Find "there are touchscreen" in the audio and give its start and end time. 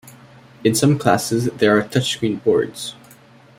1.59-2.43